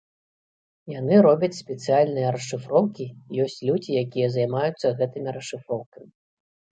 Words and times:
Яны 0.99 1.15
робяць 1.25 1.57
спецыяльныя 1.63 2.29
расшыфроўкі, 2.35 3.05
ёсць 3.43 3.57
людзі, 3.67 3.91
якія 4.03 4.31
займаюцца 4.37 4.87
гэтымі 5.03 5.29
расшыфроўкамі. 5.37 6.11